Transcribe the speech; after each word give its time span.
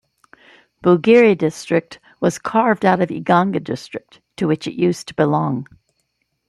Bugiri 0.83 1.37
District 1.37 1.99
was 2.21 2.39
carved 2.39 2.85
out 2.85 3.01
of 3.03 3.09
Iganga 3.09 3.63
District, 3.63 4.19
to 4.35 4.47
which 4.47 4.65
it 4.65 4.73
used 4.73 5.07
to 5.09 5.13
belong. 5.13 5.67